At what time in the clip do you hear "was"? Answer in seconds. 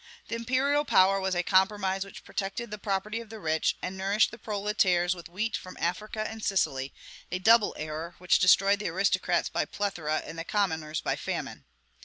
1.21-1.35